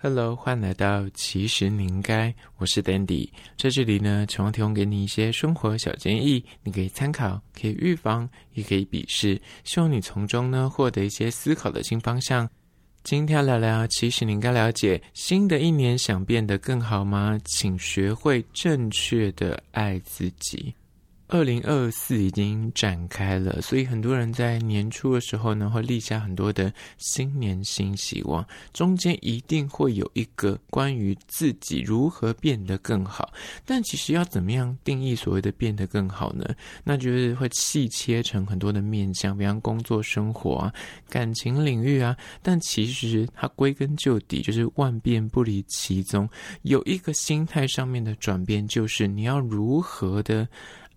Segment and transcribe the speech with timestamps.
[0.00, 12.48] Hello，欢迎来到其实你应该，我是 Dandy，在这里呢，希望提供给你一些生活小建议，你可以参考，可以预防，也可以鄙视，希望你从中呢获得一些思考的新方向。
[13.02, 17.36] 今天聊聊，其实你应该了解，新的一年想变得更好吗？
[17.44, 20.72] 请学会正确的爱自己。
[21.30, 33.30] 二零二四已经展开了，所以很多人在年初的时候呢，会立下很多的新年新希望，中间一定会有一个关于自己如何变得更好。
[33.66, 36.46] 但其实要怎么样定义所谓的变得更好呢？
[36.82, 40.72] 那就是会细切成很多的面向，比方工作、生活啊、
[41.10, 42.16] 感情领域啊。
[42.42, 46.26] 但其实它归根究底就是万变不离其宗，
[46.62, 50.48] 有一个心态上面的转变，就是你要如何的。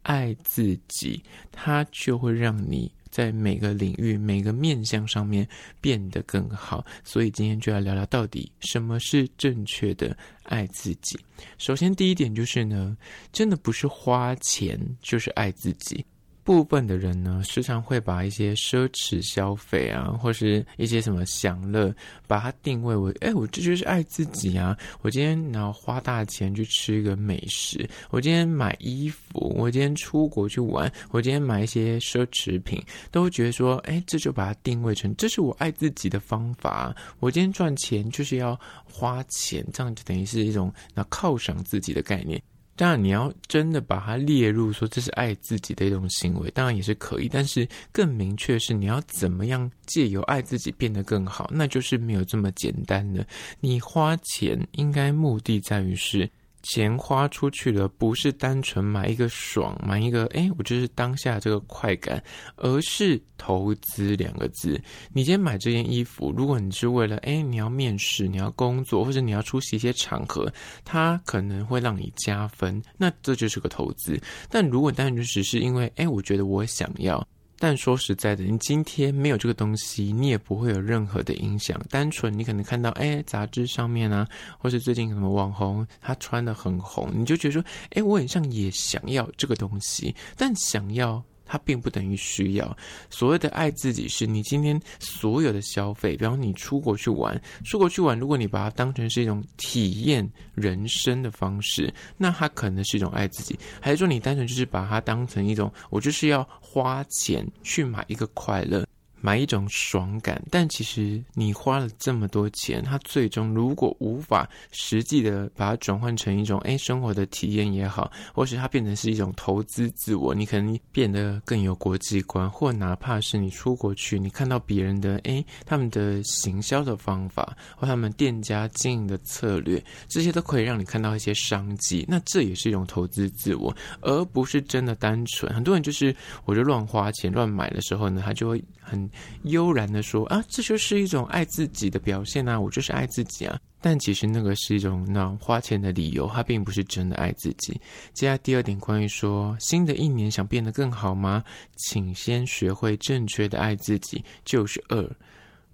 [0.03, 5.47] 爱自己，它就会让你在每个领域、每个面向上面
[5.79, 6.85] 变得更好。
[7.03, 11.19] 所以今天就要聊聊到底什么是正确的爱自己。
[11.57, 12.97] 首先，第一点就是呢，
[13.31, 16.05] 真的不是花钱就是爱自己。
[16.51, 21.95] 部分的人呢，时常会把一些奢侈消费啊，或是一些什么享乐，
[22.27, 24.77] 把它定位为，哎，我这就是爱自己啊！
[25.01, 36.93] 我今天然后花大钱去吃一个美食，我今天买衣服，我今天出国去玩，我今天买一些奢侈品，都会觉得说，哎，这就把它定位成这是我爱自己的方法。
[37.21, 42.41] 我今天赚钱就是要花钱，这样就等于是一种那犒赏自己的概念。
[42.81, 47.29] 当然，你要真的把它列入说这是爱自己的一种行为，当然也是可以。
[47.31, 53.23] 但是更明确是你要怎么样借由爱自己变得更好，那就是没有这么简单的。
[53.59, 56.27] 你花钱应该目的在于是。
[56.63, 62.23] 钱花出去了，不是单纯买一个爽，买一个哎，我就是当下这个快感，
[62.55, 64.79] 而是投资两个字。
[65.11, 70.51] 你今天买这件衣服，如果你是为了哎，你要面试，你要工作，或者你要出席一些场合，
[70.85, 74.19] 它可能会让你加分，那这就是个投资。
[74.49, 77.27] 但如果单纯只是因为哎，我觉得我想要。
[77.63, 81.79] 但说实在的，你今天没有这个东西，你也不会有任何的影响。
[81.91, 84.27] 单纯你可能看到，哎，杂志上面啊，
[84.57, 91.23] 或是最近什么网红他穿的很红，你就觉得说，哎，我很像也想要这个东西，但想要。
[91.51, 92.77] 它并不等于需要。
[93.09, 100.25] 所谓的爱自己，是你今天所有的消费，比方你出国去玩，出国去玩，如果你把它当成是一种体验
[100.55, 108.85] 人生的方式，那它可能是一种爱自己；还是说你单纯就是把它当成一种，我就是要花钱去买一个快乐。
[109.21, 135.53] 买一种爽感，但其实你花了这么多钱，它最终如果无法实际的把它转换成一种诶生活的体验也好，或是它变成是一种投资自我，你可能变得更有国际观，或哪怕是你出国去，你看到别人的诶他们的行销的方法或他们店家经营的策略，这些都可以让你看到一些商机，那这也是一种投资自我，而不是真的单纯。
[135.53, 136.15] 很多人就是
[136.45, 139.10] 我就乱花钱乱买的时候呢，他就会很。
[139.43, 143.59] 悠然的说啊，这就是一种爱自己的表现啊，我就是爱自己啊。
[143.83, 147.73] 但其实那个是一种那花钱的理由，它并不是真的爱自己。
[148.13, 151.43] 接下来第二点，关于说新的一年想变得更好吗？
[151.77, 155.03] 请先学会正确的爱自己，就是二，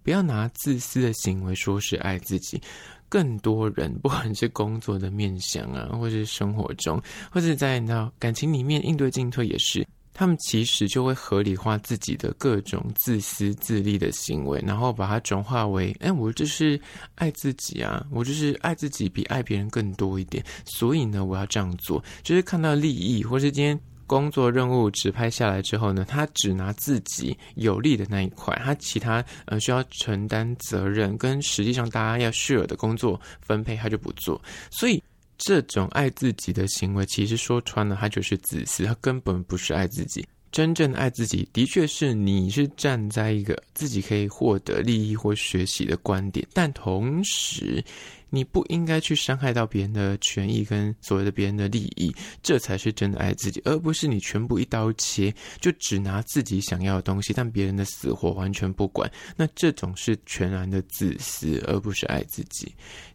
[0.04, 2.62] 不要拿自私的行为说是爱自己。
[3.10, 9.86] 更多人不管是工作的面向啊，或是生活中，或者在那感情里面应对进退也是。
[10.20, 16.82] 他们其实就会合理化自己的各种自私自利的行为，然后把它转化为：哎，我就是
[17.14, 22.04] 爱自己啊，我就是爱自己比爱别人更多一点，所以呢，我要这样做。
[22.24, 34.42] 就是看到利益，或是今天工作任务指派下来之后呢，他只拿自己有利的那一块，他其他呃需要承担责任跟实际上大家要 share 的工作分配，他就不做，
[34.72, 35.00] 所以。
[35.38, 40.26] 这种爱自己的行为，其实说穿了，它就是自私，它根本不是爱自己。
[40.52, 47.84] 真正爱自己，的确是你是站在一个自己可以获得利益或学习的观点，但同时。
[48.30, 52.14] 你不应该去伤害到别人的权益跟所谓的别人的利益，
[52.44, 59.10] 这才是真的爱自己，而不是你全部一刀切，就只拿自己想要的东西，但别人的死活完全不管。
[59.36, 62.66] 那这种是全然的自私，而不是爱自己。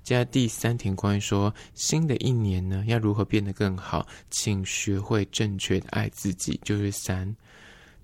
[0.03, 7.37] 接下来第三点，关于说新的一年呢，要如何变得更好，请学会正确的爱自己，就是三，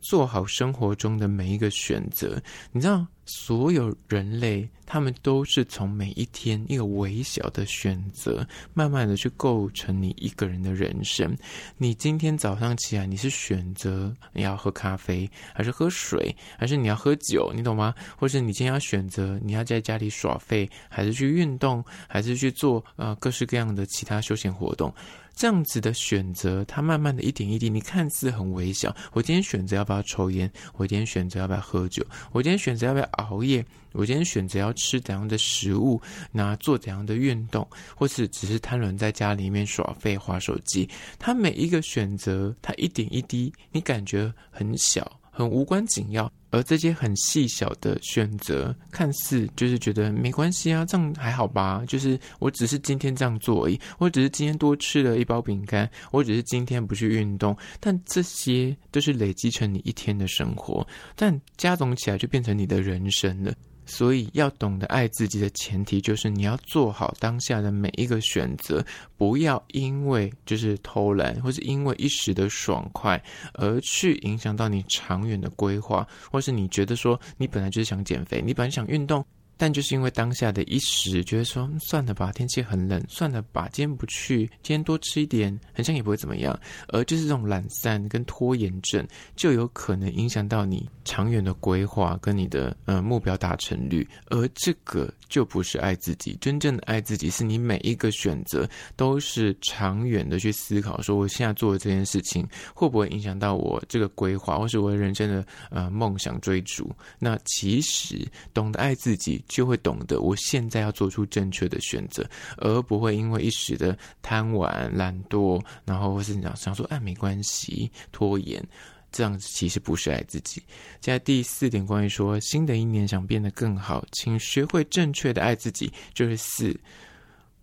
[0.01, 2.41] 做好生活中的每一个选择。
[2.71, 11.37] 你知道，所有人类，他们都是从每一天一个微小的选择，慢慢的去构成你一个人的人生。
[11.77, 17.53] 你今天早上起来，你是选择你要喝咖啡，还是喝水，还是你要喝酒？
[17.55, 17.95] 你懂吗？
[18.17, 24.91] 或是你今天要选择你要在家里耍废，还是去运动，还是去做呃各式各样的其他休闲活动？
[25.35, 28.93] 这样子的选择，它慢慢的一点一滴，你看似很微小。
[29.13, 36.01] 我今天选择要不要抽烟，我今天选择要不要喝酒，我今天选择要不要熬夜，我今天选择要吃怎样的食物，
[36.33, 40.89] 那做怎样的运动，或是只是瘫软在家里面耍废、划手机。
[41.19, 45.21] 它每一个选择，它一点一滴，你感觉很小。
[45.39, 51.85] 很无关紧要，而这些很细小的选择，看似就是觉得没关系啊，这样还好吧？
[51.87, 63.55] 就是我只是今天这样做而已，我只是今天多吃了一包饼干，我只是今天不去运动，但这些都是累积成你一天的生活，但加总起来就变成你的人生了。
[63.89, 68.85] 所以，要懂得爱自己的前提，就是你要做好当下的每一个选择，
[69.17, 73.21] 不要因为就是偷懒，或是因为一时的爽快，
[73.55, 79.25] 而去影响到你长远的规划，或是你觉得说你本来就是想减肥，你本来想运动。
[79.59, 86.59] 但就是因为当下的一时，觉得说算了吧，天气很冷，算了吧，今天不去，今天多吃一点，好像也不会怎么样。
[86.87, 94.07] 而就是这种懒散跟拖延症，就有可能影响到你长远的规划跟你的呃目标达成率。
[94.27, 106.89] 而这个就不是爱自己，真正的爱自己是你每一个选择都是长远的去思考，说我现在做的这件事情会不会影响到我这个规划，或是我人生的呃梦想追逐。
[107.19, 108.25] 那其实
[108.55, 109.45] 懂得爱自己。
[109.49, 112.29] 就会懂得，我现在要做出正确的选择，
[112.59, 118.63] 而不会因为一时的贪玩、懒惰，然后或是想想说，哎，没关系，拖延，
[119.11, 120.63] 这样子其实不是爱自己。
[121.01, 126.79] 现在第四点，关于说新的一年想变得更好，请学会正确的爱自己，就是四，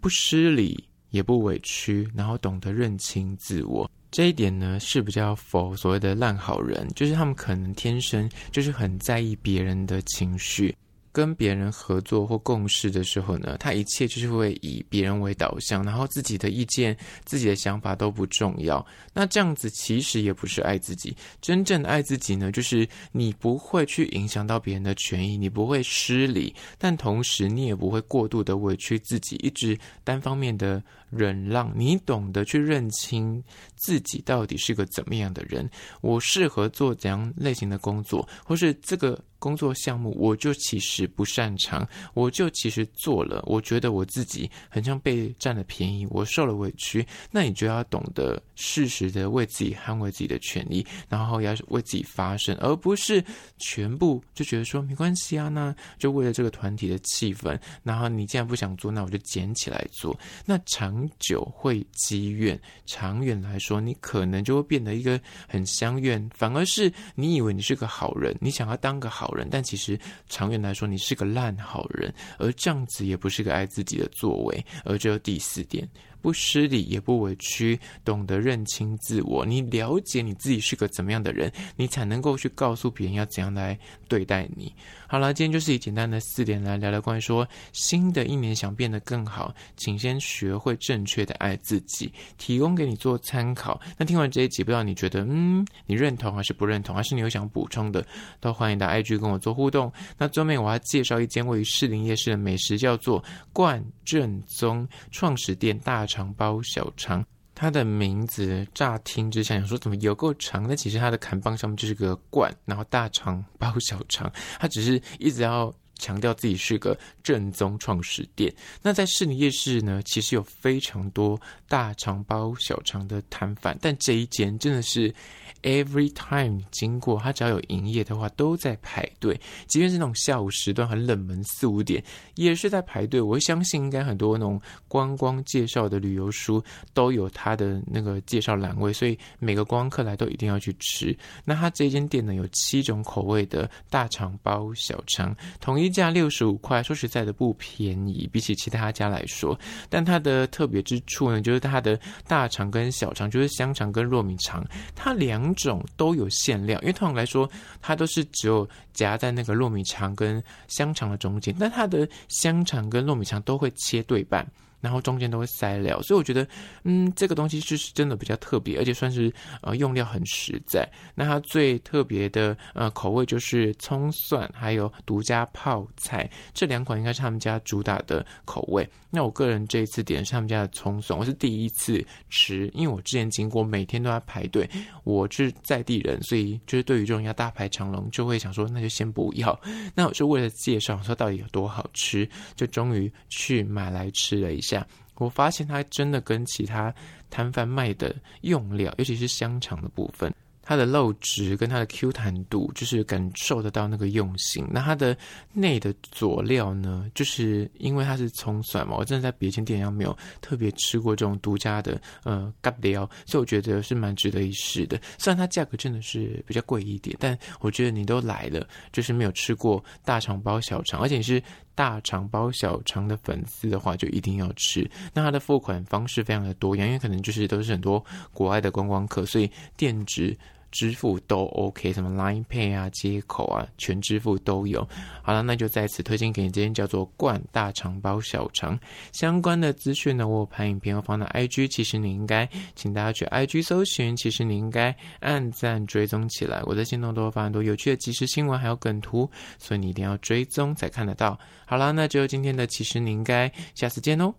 [0.01, 3.89] 不失礼也不委屈，然后懂得认清自我。
[4.11, 10.73] 这一点呢，是比较否所谓的烂好人，就是他们可能天生就是很在意别人的情绪。
[11.15, 18.85] 跟别人合作或共事的时候呢，他一切就是会以别人为导向，然后自己的意见、自己的想法都不重要。
[19.13, 21.15] 那这样子其实也不是爱自己。
[21.39, 31.71] 真正的爱自己呢，就是你不会去影响到别人的权益，你不会失礼，但同时你也不会过度的委屈自己，一直单方面的忍让。
[31.73, 33.41] 你懂得去认清
[33.77, 35.69] 自己到底是个怎么样的人，
[36.01, 39.17] 我适合做怎样类型的工作，或是这个。
[39.45, 47.05] 工作项目，我就其实不擅长，我就其实做了，我觉得我自己很像被占了便宜，我受了委屈。
[47.29, 53.23] 那你就要懂得适时的为自己捍卫自己的权利，然后要为自己发声，而不是
[53.59, 60.19] 全部就觉得说没关系啊，那就为了这个团体的气氛，然后你既然不想做，那我就捡起来做。
[60.43, 69.34] 那长久会积怨，长远来说，你可能就会变得一个很相怨，反而是你以为你是个好人，你想要当个好。
[69.35, 69.99] 人，但其实
[70.29, 74.65] 长远来说，你是个烂好人，而这样子也不是个爱自己的作为。
[74.83, 75.87] 而这第四点。
[76.25, 79.45] 不失礼也不委屈，懂得认清自我。
[79.45, 83.77] 你了解你自己是个怎么样的人，你才能够去告诉别人要怎样来
[84.07, 84.73] 对待你。
[85.07, 93.79] 好了，今天就是以简单的四点来聊聊关于说新的一年想变得更好，请先学会正确的爱自己，提供给你做参考。
[93.95, 98.03] 那听完这一集，不知道你觉得嗯，你认同还是不认同，还是你有想补充的，
[98.39, 99.93] 都欢迎到 IG 跟我做互动。
[100.17, 103.23] 那最后面我要介绍一间位于士林夜市的美食，叫做
[103.53, 110.65] 冠正宗创始店大长包小肠，它的名字乍听之下想说怎么有够长？
[110.65, 118.53] 但其实它的砍棒上面就是个罐，然后大肠包小肠，它只是一直要强调自己是个正宗创始店。
[118.81, 125.13] 那在士林夜市呢，其实有非常多大肠包小肠的摊贩，但这一间真的是。
[125.61, 129.39] Every time 经过，他只要有营业的话，都在排队。
[129.65, 132.03] 即便是那种下午时段很冷门，四五点
[132.35, 133.19] 也是在排队。
[133.19, 141.17] 我相信应该很多那种观光介绍的旅游书都有他的那个介绍栏位，所以每个观光客来都一定要去吃。
[141.43, 149.57] 那他这间店呢，有七种口味的大肠包小肠，统一价六十五块，说实在的不便宜，比起其他家来说。
[149.89, 154.63] 但它的特别之处呢，就是它的大肠跟小肠，就是香肠跟糯米肠，
[154.93, 155.55] 它两。
[155.55, 157.49] 种都有限量，因为通常来说，
[157.81, 164.45] 它都是只有夹在那个糯米肠跟香肠的中间，但它的香肠跟糯米肠都会切对半，
[164.85, 166.47] 然后中间都会塞料，所以我觉得，
[166.83, 170.87] 嗯，这个东西就是真的比较特别，而且算是呃用料很实在。
[171.15, 178.87] 那它最特别的呃口味就是葱蒜，还有独家泡菜这两款应该是他们家主打的口味。
[179.09, 184.69] 那我个人这一次点的是他们家的葱蒜，我是第一次吃，因为我之前经过每天都在排队，
[185.03, 189.59] 我是在地人，所以就是对于这种要大排长龙，就会想说那就先不要。
[189.95, 194.74] 那我就为了介绍说到底有多好吃，就终于去买来吃了一下。
[195.15, 196.93] 我发现它真的跟其他
[197.29, 200.33] 摊贩卖的用料，尤其是香肠的部分。
[200.65, 204.65] 它的肉质跟它的 Q 弹度，就是感受得到那个用心。
[204.71, 205.15] 那它的
[205.53, 214.99] 内的佐料呢，就是因为它是葱蒜嘛，我真的在别间店上没有特别吃过这种独家的呃咖料，所以我觉得是蛮值得一试的。
[215.17, 221.41] 虽然它价格真的是比较贵一点，但我觉得你都来了，就是没有吃过大肠包小肠，而且你是
[221.75, 224.89] 大肠包小肠的粉丝的话，就一定要吃。
[225.13, 228.03] 那它的付款方式非常的多样，因为可能就是都是很多
[228.33, 230.35] 国外的观光客，所以店值。
[230.71, 234.87] 支付都 OK，什么 Line Pay 啊、接口啊，全支付都有。
[235.21, 238.77] 好了，那就在此推荐给你，这间叫做“冠大肠包小肠”
[239.13, 246.61] 相关的资讯呢，我有拍影片，我放到 IG，其实你应该，请大家去 IG 搜寻，其实你应该按赞追踪起来。
[246.63, 251.39] 我在限动都会发很多有趣的即时新闻，还有梗图，所以你一定要追踪才看得到。
[251.65, 254.33] 好了，那就今天的其实你应该，下次见哦。